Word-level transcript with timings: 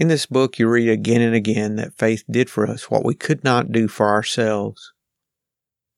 In 0.00 0.08
this 0.08 0.24
book, 0.24 0.58
you 0.58 0.66
read 0.66 0.88
again 0.88 1.20
and 1.20 1.34
again 1.34 1.76
that 1.76 1.98
faith 1.98 2.24
did 2.28 2.48
for 2.48 2.66
us 2.66 2.90
what 2.90 3.04
we 3.04 3.14
could 3.14 3.44
not 3.44 3.70
do 3.70 3.86
for 3.86 4.08
ourselves. 4.08 4.94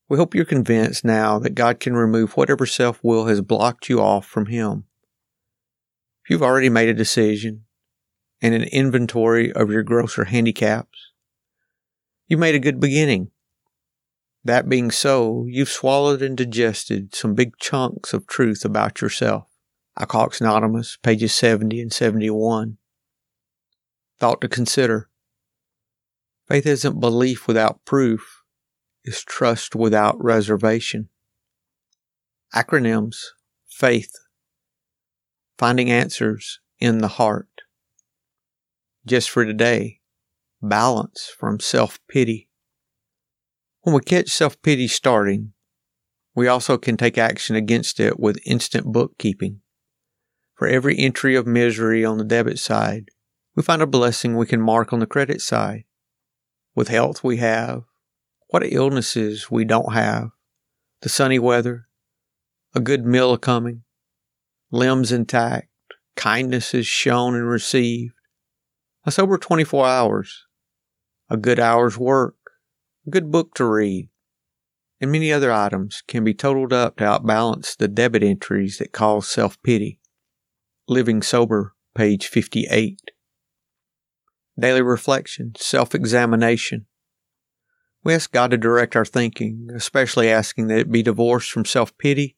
We 0.08 0.16
hope 0.18 0.34
you're 0.34 0.44
convinced 0.44 1.04
now 1.04 1.38
that 1.38 1.54
God 1.54 1.78
can 1.78 1.94
remove 1.94 2.36
whatever 2.36 2.66
self 2.66 2.98
will 3.04 3.26
has 3.26 3.40
blocked 3.42 3.88
you 3.88 4.00
off 4.00 4.26
from 4.26 4.46
Him. 4.46 4.86
If 6.24 6.30
you've 6.30 6.42
already 6.42 6.68
made 6.68 6.88
a 6.88 6.94
decision 6.94 7.62
and 8.40 8.56
an 8.56 8.64
inventory 8.64 9.52
of 9.52 9.70
your 9.70 9.84
grosser 9.84 10.24
handicaps, 10.24 11.12
you 12.26 12.36
made 12.36 12.56
a 12.56 12.58
good 12.58 12.80
beginning. 12.80 13.30
That 14.42 14.68
being 14.68 14.90
so, 14.90 15.46
you've 15.48 15.68
swallowed 15.68 16.22
and 16.22 16.36
digested 16.36 17.14
some 17.14 17.36
big 17.36 17.56
chunks 17.58 18.12
of 18.12 18.26
truth 18.26 18.64
about 18.64 19.00
yourself. 19.00 19.46
Alcoholics 19.96 20.40
Anonymous, 20.40 20.96
pages 20.96 21.32
70 21.32 21.80
and 21.80 21.92
71 21.92 22.78
thought 24.22 24.40
to 24.40 24.46
consider. 24.46 25.08
Faith 26.46 26.64
isn't 26.64 27.00
belief 27.00 27.48
without 27.48 27.84
proof, 27.84 28.44
it's 29.02 29.24
trust 29.24 29.74
without 29.74 30.14
reservation. 30.22 31.08
Acronyms 32.54 33.16
Faith, 33.68 34.12
Finding 35.58 35.90
Answers 35.90 36.60
in 36.78 36.98
the 36.98 37.08
Heart. 37.08 37.62
Just 39.04 39.28
for 39.28 39.44
today, 39.44 39.98
balance 40.62 41.28
from 41.36 41.58
self 41.58 41.98
pity. 42.08 42.48
When 43.80 43.92
we 43.92 44.02
catch 44.02 44.28
self 44.28 44.62
pity 44.62 44.86
starting, 44.86 45.52
we 46.32 46.46
also 46.46 46.78
can 46.78 46.96
take 46.96 47.18
action 47.18 47.56
against 47.56 47.98
it 47.98 48.20
with 48.20 48.38
instant 48.46 48.86
bookkeeping. 48.86 49.62
For 50.54 50.68
every 50.68 50.96
entry 50.96 51.34
of 51.34 51.44
misery 51.44 52.04
on 52.04 52.18
the 52.18 52.24
debit 52.24 52.60
side, 52.60 53.08
we 53.54 53.62
find 53.62 53.82
a 53.82 53.86
blessing 53.86 54.36
we 54.36 54.46
can 54.46 54.60
mark 54.60 54.92
on 54.92 55.00
the 55.00 55.06
credit 55.06 55.40
side. 55.40 55.84
With 56.74 56.88
health 56.88 57.22
we 57.22 57.36
have, 57.36 57.82
what 58.48 58.62
illnesses 58.64 59.50
we 59.50 59.64
don't 59.64 59.92
have, 59.92 60.30
the 61.02 61.08
sunny 61.08 61.38
weather, 61.38 61.86
a 62.74 62.80
good 62.80 63.04
meal 63.04 63.36
coming, 63.36 63.82
limbs 64.70 65.12
intact, 65.12 65.68
kindness 66.16 66.72
is 66.72 66.86
shown 66.86 67.34
and 67.34 67.46
received, 67.46 68.14
a 69.04 69.10
sober 69.10 69.36
24 69.36 69.86
hours, 69.86 70.46
a 71.28 71.36
good 71.36 71.60
hour's 71.60 71.98
work, 71.98 72.36
a 73.06 73.10
good 73.10 73.30
book 73.30 73.54
to 73.54 73.64
read, 73.66 74.08
and 75.00 75.12
many 75.12 75.32
other 75.32 75.52
items 75.52 76.02
can 76.06 76.24
be 76.24 76.32
totaled 76.32 76.72
up 76.72 76.96
to 76.96 77.04
outbalance 77.04 77.76
the 77.76 77.88
debit 77.88 78.22
entries 78.22 78.78
that 78.78 78.92
cause 78.92 79.28
self 79.28 79.60
pity. 79.62 79.98
Living 80.88 81.20
Sober, 81.22 81.74
page 81.94 82.26
58 82.26 83.11
daily 84.62 84.80
reflection, 84.80 85.52
self 85.56 85.94
examination. 85.94 86.86
We 88.04 88.14
ask 88.14 88.30
God 88.32 88.52
to 88.52 88.56
direct 88.56 88.96
our 88.96 89.04
thinking, 89.04 89.68
especially 89.74 90.30
asking 90.30 90.68
that 90.68 90.78
it 90.78 90.90
be 90.90 91.02
divorced 91.02 91.50
from 91.50 91.64
self 91.64 91.96
pity, 91.98 92.36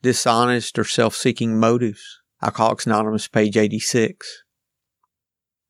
dishonest, 0.00 0.78
or 0.78 0.84
self 0.84 1.14
seeking 1.14 1.58
motives. 1.58 2.20
Alcoholics 2.42 2.86
Anonymous, 2.86 3.28
page 3.28 3.56
86. 3.56 4.44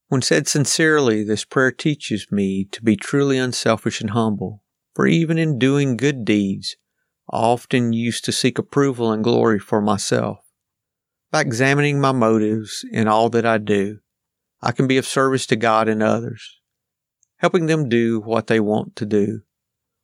When 0.08 0.20
said 0.20 0.46
sincerely, 0.46 1.24
this 1.24 1.44
prayer 1.44 1.72
teaches 1.72 2.26
me 2.30 2.66
to 2.72 2.82
be 2.82 2.96
truly 2.96 3.38
unselfish 3.38 4.00
and 4.00 4.10
humble, 4.10 4.62
for 4.94 5.06
even 5.06 5.38
in 5.38 5.58
doing 5.58 5.96
good 5.96 6.24
deeds, 6.24 6.76
I 7.30 7.38
often 7.38 7.92
used 7.92 8.24
to 8.26 8.32
seek 8.32 8.58
approval 8.58 9.10
and 9.12 9.24
glory 9.24 9.58
for 9.58 9.80
myself. 9.80 10.38
By 11.30 11.40
examining 11.40 12.00
my 12.00 12.12
motives 12.12 12.84
in 12.92 13.08
all 13.08 13.30
that 13.30 13.46
I 13.46 13.58
do, 13.58 14.00
I 14.66 14.72
can 14.72 14.88
be 14.88 14.96
of 14.96 15.06
service 15.06 15.46
to 15.46 15.54
God 15.54 15.88
and 15.88 16.02
others, 16.02 16.58
helping 17.36 17.66
them 17.66 17.88
do 17.88 18.18
what 18.18 18.48
they 18.48 18.58
want 18.58 18.96
to 18.96 19.06
do. 19.06 19.42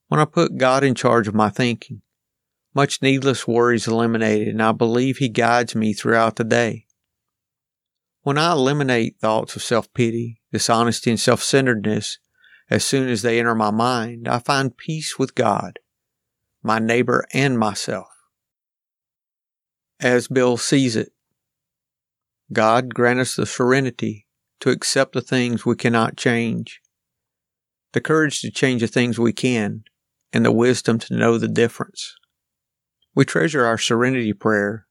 When 0.07 0.21
I 0.21 0.25
put 0.25 0.57
God 0.57 0.85
in 0.85 0.95
charge 0.95 1.27
of 1.27 1.35
my 1.35 1.51
thinking, 1.51 2.03
much 2.73 3.03
needless 3.03 3.49
worry 3.49 3.75
is 3.75 3.89
eliminated, 3.89 4.47
and 4.47 4.63
I 4.63 4.71
believe 4.71 5.17
He 5.17 5.29
guides 5.29 5.75
me 5.75 5.93
throughout 5.93 6.37
the 6.37 6.45
day. 6.45 6.87
When 8.21 8.39
I 8.39 8.53
eliminate 8.53 9.19
thoughts 9.19 9.57
of 9.57 9.65
self 9.65 9.93
pity, 9.95 10.41
dishonesty, 10.53 11.11
and 11.11 11.19
self 11.19 11.43
centeredness 11.43 12.19
as 12.71 12.85
soon 12.85 13.09
as 13.09 13.23
they 13.23 13.41
enter 13.41 13.57
my 13.57 13.73
mind, 13.73 14.29
I 14.29 14.39
find 14.39 14.77
peace 14.77 15.19
with 15.19 15.35
God, 15.35 15.81
my 16.63 16.79
neighbor, 16.79 17.27
and 17.35 17.59
myself. 17.59 18.07
As 19.99 20.29
Bill 20.29 20.57
sees 20.57 20.95
it, 20.95 21.11
God 22.53 22.95
grant 22.95 23.19
us 23.19 23.35
the 23.35 23.45
serenity 23.45 24.22
to 24.63 24.71
accept 24.71 25.13
the 25.13 25.21
things 25.21 25.67
we 25.67 25.75
cannot 25.75 26.17
change, 26.17 26.81
the 27.95 28.01
courage 28.01 28.41
to 28.41 28.49
change 28.49 28.81
the 28.81 28.87
things 28.87 29.19
we 29.19 29.33
can, 29.33 29.83
and 30.33 30.45
the 30.45 30.53
wisdom 30.53 31.01
to 31.01 31.17
know 31.17 31.37
the 31.37 31.49
difference. 31.49 32.15
We 33.13 33.25
treasure 33.25 33.65
our 33.65 33.77
serenity 33.77 34.33
prayer 34.33 34.87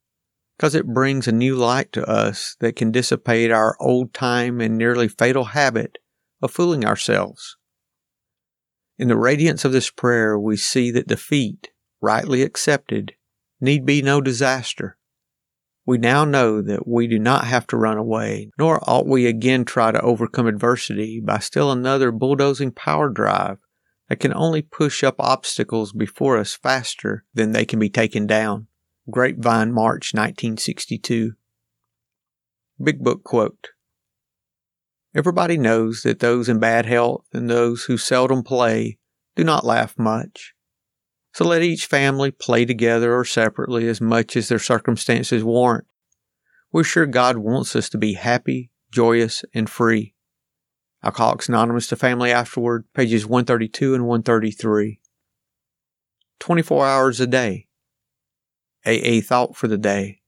because 0.58 0.76
it 0.76 0.94
brings 0.94 1.26
a 1.26 1.32
new 1.32 1.56
light 1.56 1.94
to 1.94 2.06
us 2.06 2.58
that 2.60 2.76
can 2.76 2.92
dissipate 2.92 3.50
our 3.50 3.78
old 3.80 4.14
time 4.14 4.60
and 4.60 4.78
nearly 4.78 5.08
fatal 5.08 5.46
habit 5.46 6.00
of 6.42 6.52
fooling 6.52 6.84
ourselves. 6.84 7.56
In 9.00 9.08
the 9.08 9.18
radiance 9.18 9.64
of 9.64 9.72
this 9.72 9.90
prayer, 9.90 10.38
we 10.38 10.58
see 10.58 10.92
that 10.92 11.08
defeat, 11.08 11.70
rightly 12.02 12.42
accepted, 12.42 13.14
need 13.62 13.86
be 13.86 14.02
no 14.02 14.20
disaster. 14.20 14.98
We 15.86 15.98
now 15.98 16.26
know 16.26 16.62
that 16.62 16.88
we 16.88 17.08
do 17.08 17.18
not 17.18 17.46
have 17.46 17.66
to 17.68 17.78
run 17.78 17.98
away, 17.98 18.52
nor 18.58 18.80
ought 18.88 19.08
we 19.08 19.26
again 19.26 19.66
try 19.66 19.92
to 19.92 20.02
overcome 20.02 20.48
adversity 20.48 21.20
by 21.20 21.40
still 21.40 21.72
another 21.72 22.12
bulldozing 22.12 22.72
power 22.72 23.10
drive 23.10 23.58
that 24.08 24.20
can 24.20 24.34
only 24.34 24.62
push 24.62 25.04
up 25.04 25.16
obstacles 25.20 25.92
before 25.92 26.38
us 26.38 26.54
faster 26.54 27.24
than 27.34 27.52
they 27.52 27.66
can 27.66 27.80
be 27.80 27.90
taken 27.90 28.28
down. 28.28 28.68
Grapevine, 29.10 29.72
March 29.72 30.14
1962. 30.14 31.34
Big 32.82 33.04
Book 33.04 33.24
Quote 33.24 33.70
Everybody 35.16 35.58
knows 35.58 36.04
that 36.04 36.20
those 36.20 36.48
in 36.48 36.60
bad 36.60 36.86
health 36.86 37.26
and 37.34 37.50
those 37.50 37.86
who 37.86 37.98
seldom 37.98 38.44
play 38.44 38.98
do 39.36 39.44
not 39.44 39.66
laugh 39.66 39.98
much. 39.98 40.54
So 41.34 41.46
let 41.46 41.62
each 41.62 41.86
family 41.86 42.32
play 42.32 42.66
together 42.66 43.16
or 43.16 43.24
separately 43.24 43.88
as 43.88 44.02
much 44.02 44.36
as 44.36 44.50
their 44.50 44.60
circumstances 44.60 45.44
warrant. 45.44 45.88
We're 46.72 46.84
sure 46.84 47.06
God 47.06 47.38
wants 47.38 47.76
us 47.76 47.90
to 47.90 47.98
be 47.98 48.14
happy, 48.14 48.72
joyous, 48.92 49.44
and 49.54 49.70
free. 49.70 50.14
Alcoholics 51.04 51.50
Anonymous 51.50 51.88
to 51.88 51.96
Family 51.96 52.32
Afterward, 52.32 52.86
pages 52.94 53.26
132 53.26 53.96
and 53.96 54.06
133. 54.06 55.00
24 56.40 56.88
hours 56.88 57.20
a 57.20 57.28
day. 57.28 57.68
AA 58.86 59.22
thought 59.22 59.56
for 59.56 59.68
the 59.68 59.78
day. 59.78 60.22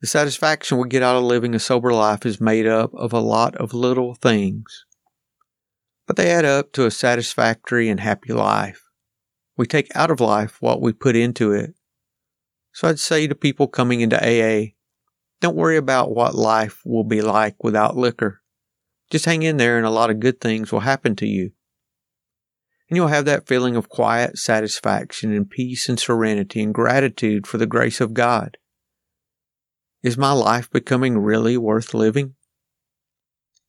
The 0.00 0.06
satisfaction 0.06 0.78
we 0.78 0.88
get 0.88 1.02
out 1.02 1.16
of 1.16 1.24
living 1.24 1.54
a 1.54 1.58
sober 1.58 1.92
life 1.92 2.26
is 2.26 2.40
made 2.40 2.66
up 2.66 2.92
of 2.94 3.12
a 3.12 3.20
lot 3.20 3.56
of 3.56 3.72
little 3.72 4.14
things, 4.14 4.84
but 6.06 6.16
they 6.16 6.30
add 6.30 6.44
up 6.44 6.72
to 6.72 6.84
a 6.84 6.90
satisfactory 6.90 7.88
and 7.88 8.00
happy 8.00 8.32
life. 8.32 8.83
We 9.56 9.66
take 9.66 9.94
out 9.94 10.10
of 10.10 10.20
life 10.20 10.60
what 10.60 10.80
we 10.80 10.92
put 10.92 11.16
into 11.16 11.52
it. 11.52 11.74
So 12.72 12.88
I'd 12.88 12.98
say 12.98 13.26
to 13.26 13.34
people 13.34 13.68
coming 13.68 14.00
into 14.00 14.16
AA, 14.16 14.72
don't 15.40 15.56
worry 15.56 15.76
about 15.76 16.14
what 16.14 16.34
life 16.34 16.80
will 16.84 17.04
be 17.04 17.20
like 17.20 17.62
without 17.62 17.96
liquor. 17.96 18.40
Just 19.10 19.26
hang 19.26 19.42
in 19.42 19.58
there 19.58 19.76
and 19.76 19.86
a 19.86 19.90
lot 19.90 20.10
of 20.10 20.20
good 20.20 20.40
things 20.40 20.72
will 20.72 20.80
happen 20.80 21.14
to 21.16 21.26
you. 21.26 21.52
And 22.88 22.96
you'll 22.96 23.08
have 23.08 23.24
that 23.26 23.46
feeling 23.46 23.76
of 23.76 23.88
quiet 23.88 24.38
satisfaction 24.38 25.32
and 25.32 25.48
peace 25.48 25.88
and 25.88 25.98
serenity 25.98 26.62
and 26.62 26.74
gratitude 26.74 27.46
for 27.46 27.58
the 27.58 27.66
grace 27.66 28.00
of 28.00 28.12
God. 28.12 28.58
Is 30.02 30.18
my 30.18 30.32
life 30.32 30.70
becoming 30.70 31.18
really 31.18 31.56
worth 31.56 31.94
living? 31.94 32.34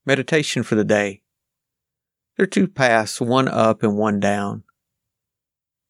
Meditation 0.05 0.63
for 0.63 0.75
the 0.75 0.83
day. 0.83 1.21
There 2.35 2.43
are 2.43 2.47
two 2.47 2.67
paths, 2.67 3.21
one 3.21 3.47
up 3.47 3.83
and 3.83 3.95
one 3.95 4.19
down. 4.19 4.64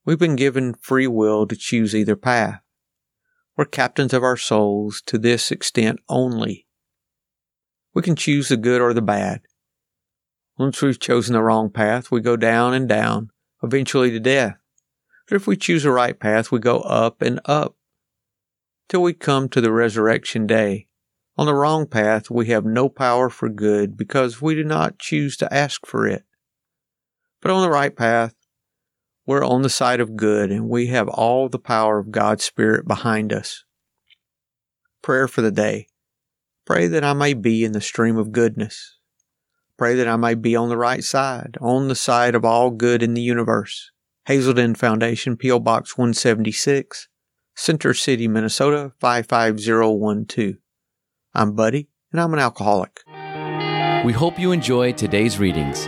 We've 0.05 0.19
been 0.19 0.35
given 0.35 0.75
free 0.75 1.07
will 1.07 1.47
to 1.47 1.55
choose 1.55 1.95
either 1.95 2.15
path. 2.15 2.61
We're 3.57 3.65
captains 3.65 4.13
of 4.13 4.23
our 4.23 4.37
souls 4.37 5.01
to 5.07 5.17
this 5.17 5.51
extent 5.51 5.99
only. 6.07 6.67
We 7.95 8.03
can 8.03 8.15
choose 8.15 8.49
the 8.49 8.57
good 8.57 8.81
or 8.81 8.93
the 8.93 9.01
bad. 9.01 9.41
Once 10.57 10.81
we've 10.81 10.99
chosen 10.99 11.33
the 11.33 11.41
wrong 11.41 11.71
path, 11.71 12.11
we 12.11 12.21
go 12.21 12.35
down 12.37 12.73
and 12.73 12.87
down, 12.87 13.31
eventually 13.63 14.11
to 14.11 14.19
death. 14.19 14.57
But 15.27 15.37
if 15.37 15.47
we 15.47 15.57
choose 15.57 15.83
the 15.83 15.91
right 15.91 16.19
path, 16.19 16.51
we 16.51 16.59
go 16.59 16.81
up 16.81 17.23
and 17.23 17.39
up 17.45 17.75
till 18.87 19.01
we 19.01 19.13
come 19.13 19.49
to 19.49 19.59
the 19.61 19.71
resurrection 19.71 20.45
day. 20.45 20.87
On 21.37 21.47
the 21.47 21.55
wrong 21.55 21.87
path, 21.87 22.29
we 22.29 22.47
have 22.47 22.63
no 22.63 22.89
power 22.89 23.29
for 23.29 23.49
good 23.49 23.97
because 23.97 24.41
we 24.41 24.53
do 24.53 24.63
not 24.63 24.99
choose 24.99 25.35
to 25.37 25.53
ask 25.53 25.85
for 25.85 26.07
it. 26.07 26.23
But 27.41 27.51
on 27.51 27.61
the 27.63 27.69
right 27.69 27.95
path, 27.95 28.35
we're 29.25 29.43
on 29.43 29.61
the 29.63 29.69
side 29.69 29.99
of 29.99 30.15
good 30.15 30.51
and 30.51 30.69
we 30.69 30.87
have 30.87 31.07
all 31.07 31.49
the 31.49 31.59
power 31.59 31.97
of 31.97 32.11
God's 32.11 32.43
Spirit 32.43 32.87
behind 32.87 33.33
us. 33.33 33.63
Prayer 35.01 35.27
for 35.27 35.41
the 35.41 35.51
day. 35.51 35.87
Pray 36.65 36.87
that 36.87 37.03
I 37.03 37.13
may 37.13 37.33
be 37.33 37.63
in 37.63 37.73
the 37.73 37.81
stream 37.81 38.17
of 38.17 38.31
goodness. 38.31 38.97
Pray 39.77 39.95
that 39.95 40.07
I 40.07 40.15
may 40.15 40.35
be 40.35 40.55
on 40.55 40.69
the 40.69 40.77
right 40.77 41.03
side, 41.03 41.57
on 41.59 41.87
the 41.87 41.95
side 41.95 42.33
of 42.33 42.45
all 42.45 42.71
good 42.71 43.03
in 43.03 43.13
the 43.13 43.21
universe. 43.21 43.91
Hazelden 44.25 44.73
Foundation, 44.73 45.37
P.O. 45.37 45.59
Box 45.59 45.97
176, 45.97 47.07
Center 47.55 47.93
City, 47.93 48.27
Minnesota 48.27 48.93
55012. 48.99 50.55
I'm 51.33 51.53
Buddy, 51.53 51.89
and 52.11 52.19
I'm 52.19 52.33
an 52.33 52.39
alcoholic. 52.39 53.01
We 54.05 54.13
hope 54.13 54.39
you 54.39 54.51
enjoyed 54.51 54.97
today's 54.97 55.37
readings. 55.37 55.87